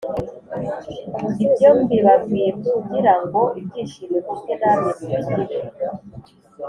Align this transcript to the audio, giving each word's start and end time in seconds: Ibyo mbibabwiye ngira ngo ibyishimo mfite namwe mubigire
Ibyo 1.45 1.69
mbibabwiye 1.81 2.49
ngira 2.81 3.13
ngo 3.23 3.41
ibyishimo 3.59 4.17
mfite 4.35 4.51
namwe 4.59 4.91
mubigire 4.99 5.69